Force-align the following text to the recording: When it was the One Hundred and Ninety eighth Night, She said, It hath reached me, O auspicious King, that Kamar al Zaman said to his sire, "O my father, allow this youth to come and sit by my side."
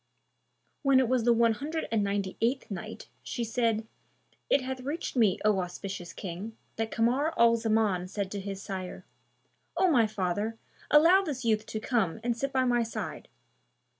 When 0.81 0.99
it 0.99 1.07
was 1.07 1.25
the 1.25 1.31
One 1.33 1.53
Hundred 1.53 1.87
and 1.91 2.03
Ninety 2.03 2.35
eighth 2.41 2.71
Night, 2.71 3.07
She 3.21 3.43
said, 3.43 3.87
It 4.49 4.61
hath 4.61 4.79
reached 4.81 5.15
me, 5.15 5.37
O 5.45 5.59
auspicious 5.59 6.11
King, 6.11 6.57
that 6.77 6.89
Kamar 6.89 7.35
al 7.37 7.55
Zaman 7.55 8.07
said 8.07 8.31
to 8.31 8.39
his 8.39 8.63
sire, 8.63 9.05
"O 9.77 9.91
my 9.91 10.07
father, 10.07 10.57
allow 10.89 11.21
this 11.21 11.45
youth 11.45 11.67
to 11.67 11.79
come 11.79 12.19
and 12.23 12.35
sit 12.35 12.51
by 12.51 12.63
my 12.65 12.81
side." 12.81 13.27